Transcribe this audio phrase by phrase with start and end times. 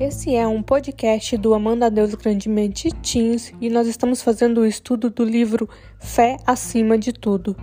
[0.00, 4.66] Esse é um podcast do Amanda a Deus Grandemente Teens e nós estamos fazendo o
[4.66, 5.70] estudo do livro
[6.00, 7.56] Fé Acima de Tudo.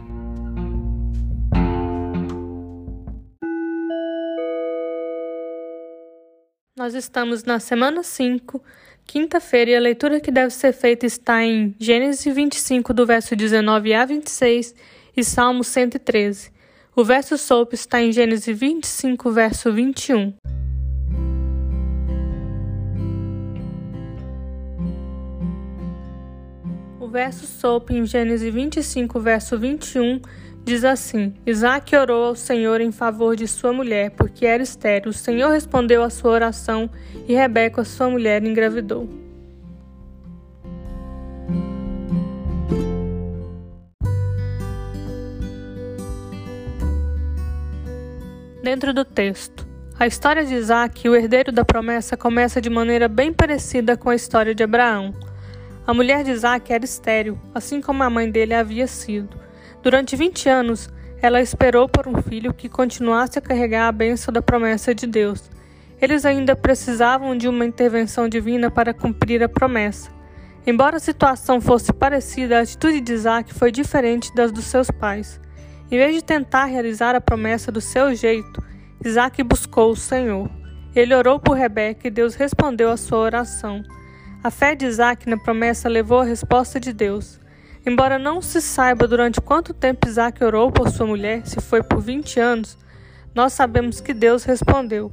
[6.77, 8.63] Nós estamos na semana 5,
[9.05, 13.93] quinta-feira, e a leitura que deve ser feita está em Gênesis 25, do verso 19
[13.93, 14.73] a 26
[15.17, 16.49] e Salmo 113.
[16.95, 20.33] O verso sopro está em Gênesis 25, verso 21.
[27.11, 30.21] Verso sopro em Gênesis 25, verso 21
[30.63, 35.09] diz assim: Isaac orou ao Senhor em favor de sua mulher, porque era estéril.
[35.09, 36.89] O Senhor respondeu à sua oração
[37.27, 39.09] e Rebeca, sua mulher, engravidou.
[48.63, 49.67] Dentro do texto,
[49.99, 54.15] a história de Isaac, o herdeiro da promessa, começa de maneira bem parecida com a
[54.15, 55.13] história de Abraão.
[55.85, 59.35] A mulher de Isaac era estéril, assim como a mãe dele havia sido.
[59.81, 60.89] Durante 20 anos,
[61.21, 65.49] ela esperou por um filho que continuasse a carregar a bênção da promessa de Deus.
[65.99, 70.11] Eles ainda precisavam de uma intervenção divina para cumprir a promessa.
[70.65, 75.39] Embora a situação fosse parecida, a atitude de Isaac foi diferente das dos seus pais.
[75.91, 78.63] Em vez de tentar realizar a promessa do seu jeito,
[79.03, 80.49] Isaac buscou o Senhor.
[80.95, 83.83] Ele orou por Rebeca e Deus respondeu à sua oração.
[84.43, 87.39] A fé de Isaac na promessa levou a resposta de Deus.
[87.85, 92.01] Embora não se saiba durante quanto tempo Isaac orou por sua mulher, se foi por
[92.01, 92.75] 20 anos,
[93.35, 95.11] nós sabemos que Deus respondeu.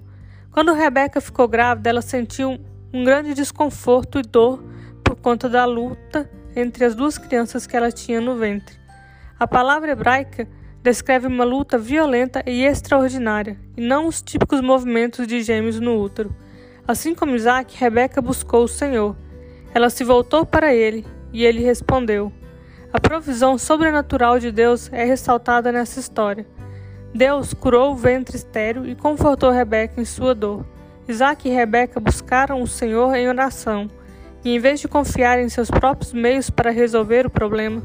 [0.50, 2.58] Quando Rebeca ficou grávida, ela sentiu
[2.90, 4.64] um grande desconforto e dor
[5.04, 8.78] por conta da luta entre as duas crianças que ela tinha no ventre.
[9.38, 10.48] A palavra hebraica
[10.82, 16.34] descreve uma luta violenta e extraordinária, e não os típicos movimentos de gêmeos no útero.
[16.88, 19.14] Assim como Isaac, Rebeca buscou o Senhor.
[19.74, 22.32] Ela se voltou para ele, e ele respondeu.
[22.90, 26.46] A provisão sobrenatural de Deus é ressaltada nessa história.
[27.14, 30.64] Deus curou o ventre estéril e confortou Rebeca em sua dor.
[31.06, 33.90] Isaac e Rebeca buscaram o Senhor em oração,
[34.42, 37.82] e em vez de confiar em seus próprios meios para resolver o problema,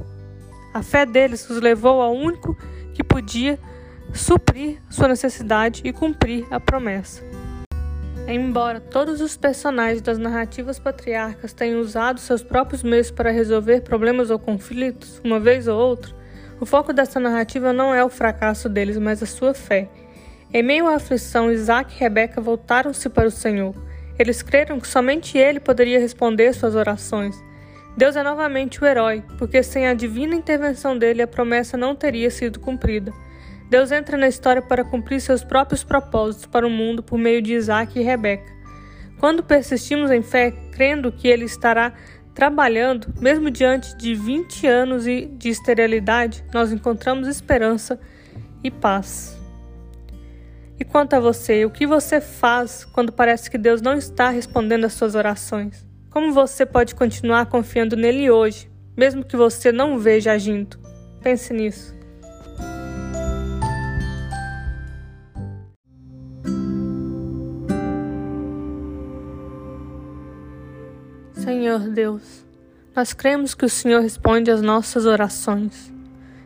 [0.73, 2.57] a fé deles os levou ao único
[2.93, 3.59] que podia
[4.13, 7.21] suprir sua necessidade e cumprir a promessa.
[8.27, 14.29] Embora todos os personagens das narrativas patriarcas tenham usado seus próprios meios para resolver problemas
[14.29, 16.15] ou conflitos, uma vez ou outra,
[16.59, 19.89] o foco dessa narrativa não é o fracasso deles, mas a sua fé.
[20.53, 23.75] Em meio à aflição, Isaac e Rebeca voltaram-se para o Senhor.
[24.17, 27.35] Eles creram que somente ele poderia responder suas orações.
[27.97, 32.31] Deus é novamente o herói, porque sem a divina intervenção dele a promessa não teria
[32.31, 33.11] sido cumprida.
[33.73, 37.53] Deus entra na história para cumprir seus próprios propósitos para o mundo por meio de
[37.53, 38.53] Isaac e Rebeca.
[39.19, 41.91] Quando persistimos em fé, crendo que ele estará
[42.35, 47.99] trabalhando, mesmo diante de 20 anos de esterilidade, nós encontramos esperança
[48.63, 49.35] e paz.
[50.79, 54.85] E quanto a você, o que você faz quando parece que Deus não está respondendo
[54.85, 55.83] às suas orações?
[56.11, 60.77] Como você pode continuar confiando nele hoje, mesmo que você não veja agindo?
[61.23, 61.92] Pense nisso.
[71.43, 72.45] Senhor Deus,
[72.95, 75.93] nós cremos que o Senhor responde às nossas orações.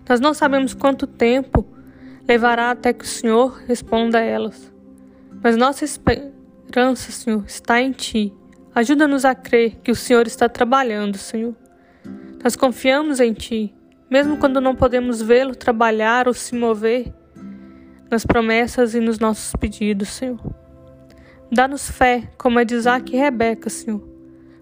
[0.08, 1.68] Nós não sabemos quanto tempo
[2.28, 4.72] levará até que o Senhor responda a elas.
[5.44, 8.34] Mas nossa esperança, Senhor, está em Ti
[8.78, 11.56] Ajuda-nos a crer que o Senhor está trabalhando, Senhor.
[12.44, 13.74] Nós confiamos em Ti,
[14.07, 17.12] mesmo quando não podemos vê-lo trabalhar ou se mover
[18.07, 20.40] nas promessas e nos nossos pedidos, Senhor.
[21.52, 24.07] Dá-nos fé, como a de Isaac e Rebeca, Senhor,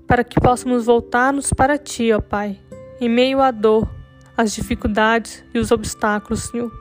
[0.07, 2.59] para que possamos voltar-nos para Ti, ó Pai,
[2.99, 3.89] em meio à dor,
[4.37, 6.71] às dificuldades e os obstáculos, Senhor,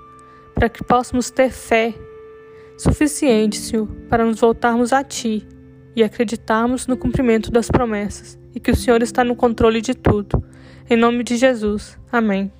[0.54, 1.94] para que possamos ter fé
[2.76, 5.46] suficiente, Senhor, para nos voltarmos a Ti
[5.96, 10.43] e acreditarmos no cumprimento das promessas e que o Senhor está no controle de tudo.
[10.88, 11.99] Em nome de Jesus.
[12.12, 12.52] Amém.